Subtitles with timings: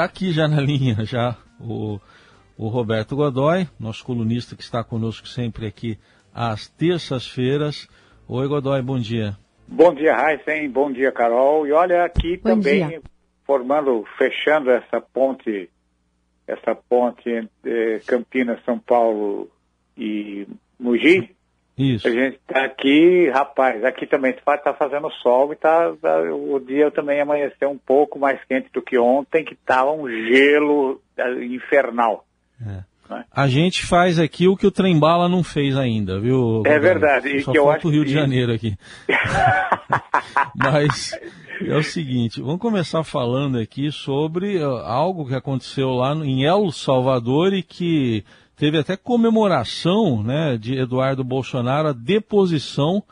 [0.00, 2.00] está aqui já na linha, já o,
[2.56, 5.98] o Roberto Godoy, nosso colunista que está conosco sempre aqui
[6.34, 7.86] às terças-feiras.
[8.26, 9.36] Oi, Godoy, bom dia.
[9.68, 11.66] Bom dia, Heisen, bom dia, Carol.
[11.66, 13.02] E olha aqui bom também, dia.
[13.44, 15.68] formando, fechando essa ponte,
[16.46, 19.50] essa ponte entre Campinas, São Paulo
[19.96, 20.46] e
[20.78, 21.30] Mogi,
[21.82, 22.08] isso.
[22.08, 26.90] A gente está aqui, rapaz, aqui também está fazendo sol e tá, tá, o dia
[26.90, 32.24] também amanheceu um pouco mais quente do que ontem, que estava um gelo é, infernal.
[32.60, 32.90] É.
[33.10, 33.24] Né?
[33.32, 36.62] A gente faz aqui o que o Trembala não fez ainda, viu?
[36.64, 37.40] É verdade.
[37.42, 38.76] Só que falta o Rio de Janeiro aqui.
[40.54, 41.18] Mas
[41.66, 47.52] é o seguinte, vamos começar falando aqui sobre algo que aconteceu lá em El Salvador
[47.52, 48.24] e que
[48.60, 53.02] teve até comemoração né, de Eduardo Bolsonaro, a deposição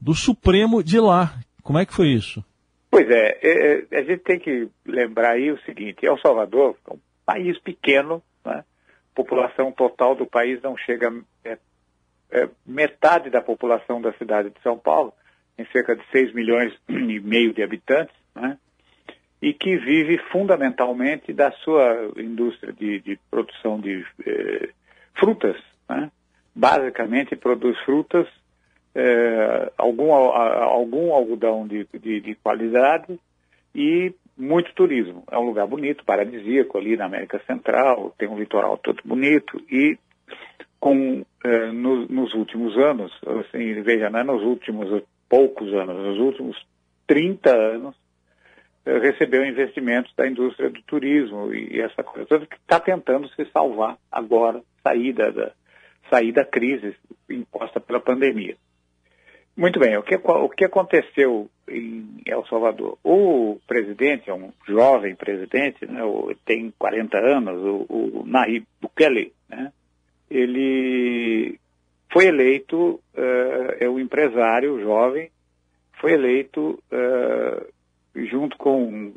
[0.00, 1.34] do Supremo de lá.
[1.62, 2.44] Como é que foi isso?
[2.90, 6.94] Pois é, é, é a gente tem que lembrar aí o seguinte, El Salvador é
[6.94, 8.64] um país pequeno, né?
[8.64, 11.58] a população total do país não chega é,
[12.32, 15.12] é, metade da população da cidade de São Paulo,
[15.56, 18.58] em cerca de 6 milhões e meio de habitantes, né?
[19.40, 24.70] e que vive fundamentalmente da sua indústria de, de produção de eh,
[25.18, 25.56] frutas.
[25.88, 26.10] Né?
[26.54, 28.26] Basicamente produz frutas,
[28.94, 33.18] é, algum, algum algodão de, de, de, qualidade
[33.74, 35.24] e muito turismo.
[35.30, 39.98] É um lugar bonito, paradisíaco ali na América Central, tem um litoral todo bonito e
[40.80, 46.18] com é, no, nos últimos anos, assim, veja, não é nos últimos poucos anos, nos
[46.18, 46.56] últimos
[47.06, 47.96] 30 anos,
[49.02, 53.98] recebeu investimentos da indústria do turismo e essa coisa toda que está tentando se salvar
[54.10, 55.52] agora sair da,
[56.08, 56.96] sair da crise
[57.28, 58.56] imposta pela pandemia.
[59.56, 62.96] Muito bem, o que, o que aconteceu em El Salvador?
[63.02, 66.00] O presidente, é um jovem presidente, né,
[66.46, 69.72] tem 40 anos, o, o Nayib Bukele, né,
[70.30, 71.58] ele
[72.12, 75.28] foi eleito, uh, é um empresário jovem,
[76.00, 77.66] foi eleito uh,
[78.26, 79.12] junto com,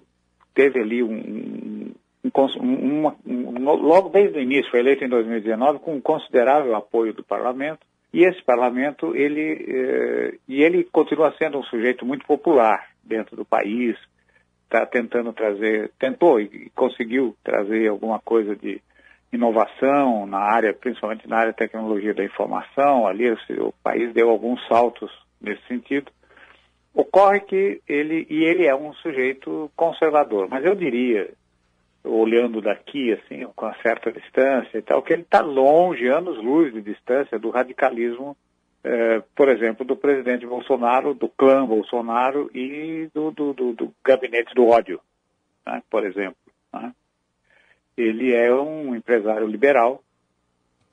[0.54, 1.92] teve ali um,
[2.24, 7.24] um, um, logo desde o início, foi eleito em 2019 com um considerável apoio do
[7.24, 7.80] parlamento,
[8.14, 13.46] e esse parlamento, ele, eh, e ele continua sendo um sujeito muito popular dentro do
[13.46, 13.98] país,
[14.66, 18.82] está tentando trazer, tentou e conseguiu trazer alguma coisa de
[19.32, 24.66] inovação na área, principalmente na área de tecnologia da informação, ali o país deu alguns
[24.68, 26.12] saltos nesse sentido.
[26.94, 31.30] Ocorre que ele, e ele é um sujeito conservador, mas eu diria,
[32.04, 36.82] olhando daqui, assim, com uma certa distância e tal, que ele está longe, anos-luz de
[36.82, 38.36] distância do radicalismo,
[38.84, 44.54] eh, por exemplo, do presidente Bolsonaro, do clã Bolsonaro e do, do, do, do gabinete
[44.54, 45.00] do ódio,
[45.66, 46.36] né, por exemplo.
[46.74, 46.92] Né?
[47.96, 50.04] Ele é um empresário liberal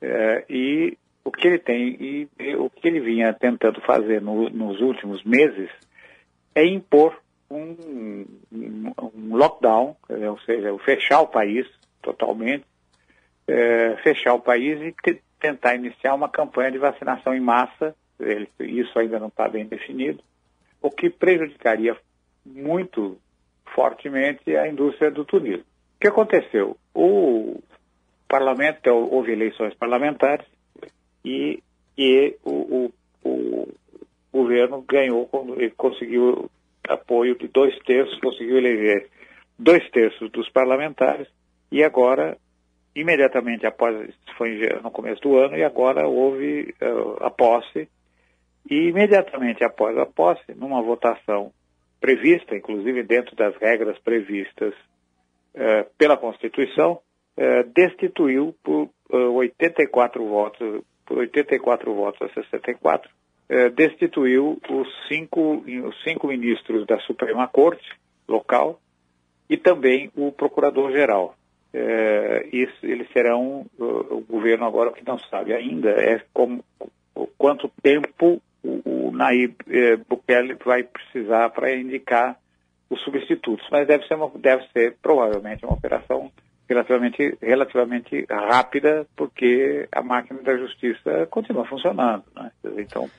[0.01, 4.49] eh, e o que ele tem e, e, o que ele vinha tentando fazer no,
[4.49, 5.69] nos últimos meses
[6.55, 11.67] é impor um, um lockdown, ou seja, fechar o país
[12.01, 12.65] totalmente,
[13.47, 17.95] é, fechar o país e te, tentar iniciar uma campanha de vacinação em massa,
[18.59, 20.21] isso ainda não está bem definido,
[20.81, 21.95] o que prejudicaria
[22.45, 23.17] muito
[23.73, 25.63] fortemente a indústria do turismo.
[25.63, 26.77] O que aconteceu?
[26.93, 27.61] O
[28.27, 30.45] parlamento, houve eleições parlamentares
[31.23, 31.61] e,
[31.97, 32.93] e o, o
[34.31, 35.29] governo ganhou,
[35.77, 36.49] conseguiu
[36.87, 39.07] apoio de dois terços, conseguiu eleger
[39.57, 41.27] dois terços dos parlamentares
[41.71, 42.37] e agora,
[42.95, 47.87] imediatamente após, foi no começo do ano, e agora houve uh, a posse,
[48.69, 51.51] e imediatamente após a posse, numa votação
[51.99, 54.73] prevista, inclusive dentro das regras previstas
[55.53, 56.99] uh, pela Constituição,
[57.37, 63.09] uh, destituiu por 84 votos, por 84 votos a 64,
[63.49, 67.89] eh, destituiu os cinco, os cinco ministros da Suprema Corte
[68.27, 68.79] local
[69.49, 71.35] e também o procurador-geral.
[71.73, 72.49] Eh,
[72.83, 76.63] eles serão, o governo agora que não sabe ainda é como,
[77.37, 79.11] quanto tempo o, o
[79.69, 82.37] eh, Bukele vai precisar para indicar
[82.89, 86.31] os substitutos, mas deve ser, uma, deve ser provavelmente uma operação
[86.67, 92.23] relativamente, relativamente rápida, porque a máquina da justiça continua funcionando.
[92.35, 92.51] Né?
[92.77, 93.09] Então,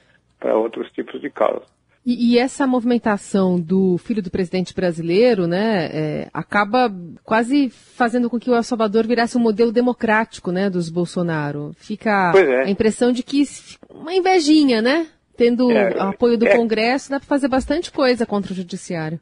[0.40, 1.68] para outros tipos de causas.
[2.04, 6.90] E, e, essa movimentação do filho do presidente brasileiro, né, é, acaba
[7.22, 11.72] quase fazendo com que o El Salvador virasse um modelo democrático, né, dos Bolsonaro.
[11.76, 12.64] Fica é.
[12.64, 13.42] a impressão de que
[13.90, 15.08] uma invejinha, né?
[15.36, 16.56] Tendo é, apoio do é.
[16.56, 19.20] Congresso, dá para fazer bastante coisa contra o judiciário.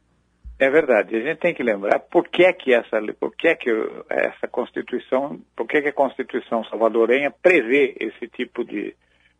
[0.57, 1.15] É verdade.
[1.15, 3.69] A gente tem que lembrar por que é que essa, por que é que
[4.09, 8.93] essa Constituição, por que, é que a Constituição salvadorenha prevê esse tipo de,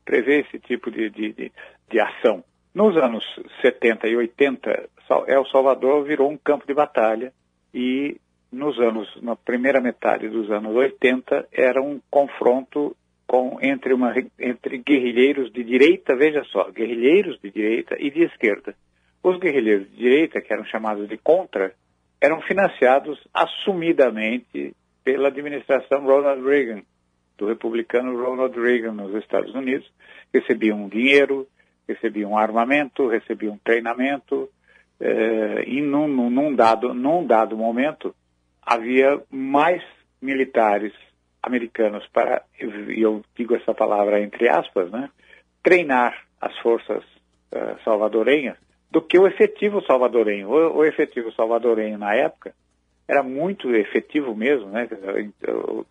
[0.10, 1.52] prevê esse tipo de, de, de,
[1.88, 2.44] de ação.
[2.74, 3.24] Nos anos
[3.62, 4.90] 70 e 80,
[5.28, 7.32] El Salvador virou um campo de batalha
[7.72, 8.18] e
[8.52, 12.96] nos anos, na primeira metade dos anos 80, era um confronto
[13.28, 18.74] com, entre, uma, entre guerrilheiros de direita, veja só, guerrilheiros de direita e de esquerda.
[19.24, 21.72] Os guerrilheiros de direita, que eram chamados de contra,
[22.20, 26.82] eram financiados assumidamente pela administração Ronald Reagan,
[27.40, 29.90] do republicano Ronald Reagan nos Estados Unidos,
[30.34, 31.48] recebiam dinheiro,
[31.88, 34.50] recebiam armamento, recebiam treinamento,
[35.00, 38.14] eh, e num, num, dado, num dado momento
[38.62, 39.82] havia mais
[40.22, 40.94] militares
[41.42, 45.10] americanos para, e eu digo essa palavra entre aspas, né,
[45.64, 47.04] treinar as forças
[47.54, 48.58] uh, salvadorenhas
[48.92, 50.50] do que o efetivo salvadorenho.
[50.50, 52.54] O, o, efetivo salvadorenho na época
[53.10, 54.88] era muito efetivo mesmo, né?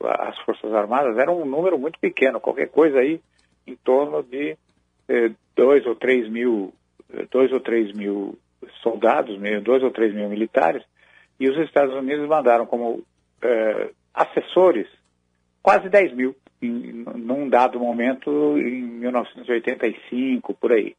[0.05, 3.21] As Forças Armadas eram um número muito pequeno, qualquer coisa aí
[3.67, 4.57] em torno de
[5.09, 6.73] eh, dois ou três mil,
[7.29, 8.39] dois ou três mil
[8.85, 10.85] soldados, dois ou três mil militares,
[11.41, 13.03] e os Estados Unidos mandaram como
[13.43, 14.87] eh, assessores
[15.61, 20.95] quase 10 mil em, num dado momento em 1985, por aí.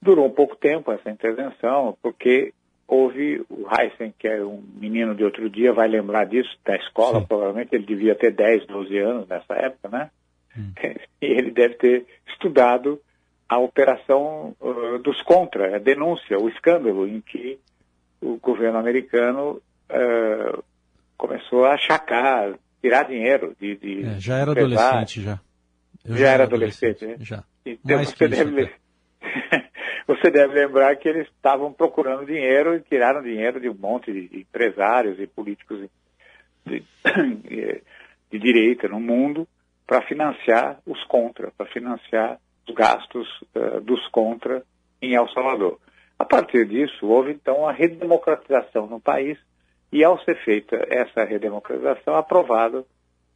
[0.00, 2.54] Durou um pouco tempo essa intervenção, porque
[2.88, 7.20] houve o Heisen, que é um menino de outro dia, vai lembrar disso, da escola,
[7.20, 7.26] Sim.
[7.26, 10.10] provavelmente ele devia ter 10, 12 anos nessa época, né?
[10.56, 10.72] Hum.
[11.20, 13.00] E ele deve ter estudado
[13.48, 17.58] a operação uh, dos contra, a denúncia, o escândalo em que
[18.20, 20.64] o governo americano uh,
[21.16, 23.76] começou a achacar, tirar dinheiro de.
[23.76, 25.40] de é, já era adolescente já.
[26.04, 27.24] já, já era adolescente, adolescente né?
[27.24, 27.44] Já.
[27.66, 28.70] Então você deve,
[30.08, 34.40] você deve lembrar que eles estavam procurando dinheiro e tiraram dinheiro de um monte de
[34.40, 35.86] empresários e políticos
[36.64, 36.82] de, de,
[38.32, 39.46] de direita no mundo
[39.86, 44.62] para financiar os contra, para financiar os gastos uh, dos contra
[45.02, 45.78] em El Salvador.
[46.18, 49.38] A partir disso, houve então a redemocratização no país
[49.92, 52.86] e ao ser feita essa redemocratização, aprovado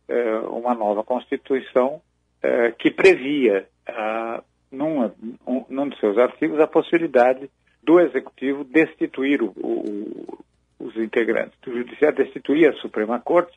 [0.08, 2.00] uh, uma nova Constituição
[2.42, 4.42] uh, que previa uh,
[4.72, 5.04] num,
[5.46, 7.50] um, num de seus artigos, a possibilidade
[7.82, 10.38] do Executivo destituir o, o,
[10.78, 13.56] os integrantes do Judiciário, destituir a Suprema Corte,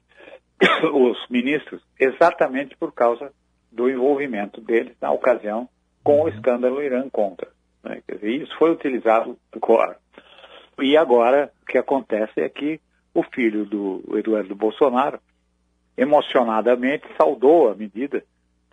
[0.93, 3.31] os ministros, exatamente por causa
[3.71, 5.67] do envolvimento deles na ocasião
[6.03, 6.29] com o uhum.
[6.29, 7.49] escândalo Irã contra.
[7.83, 8.01] Né?
[8.07, 9.97] Dizer, isso foi utilizado agora.
[10.79, 12.79] E agora o que acontece é que
[13.13, 15.19] o filho do Eduardo Bolsonaro,
[15.97, 18.23] emocionadamente, saudou a medida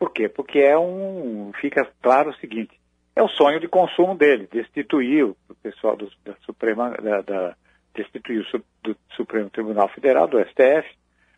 [0.02, 0.28] por quê?
[0.28, 1.52] Porque é um.
[1.60, 2.76] Fica claro o seguinte:
[3.14, 7.54] é o sonho de consumo dele, destituir o pessoal do, da Suprema, da, da,
[7.94, 10.92] destituir o do Supremo Tribunal Federal, do STF,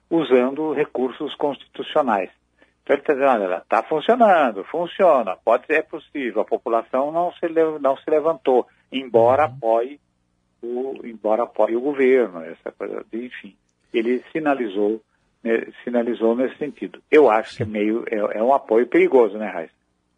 [0.09, 2.31] usando recursos constitucionais.
[2.83, 7.33] Então ele está dizendo, olha, está funcionando, funciona, pode ser é possível, a população não
[7.35, 7.47] se,
[7.83, 9.57] não se levantou, embora uhum.
[9.57, 10.01] apoie
[10.63, 13.55] o, embora apoie o governo, essa coisa, enfim.
[13.93, 15.03] Ele sinalizou
[15.45, 16.99] né, sinalizou nesse sentido.
[17.11, 19.71] Eu acho que é meio é, é um apoio perigoso, né, Raiz?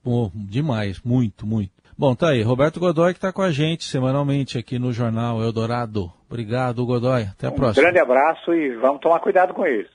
[0.05, 1.73] Oh, demais, muito, muito.
[1.99, 2.43] Bom, tá aí.
[2.43, 6.12] Roberto Godoy que está com a gente semanalmente aqui no Jornal Eldorado.
[6.28, 7.23] Obrigado, Godoy.
[7.23, 7.82] Até a um próxima.
[7.82, 9.90] Um grande abraço e vamos tomar cuidado com isso.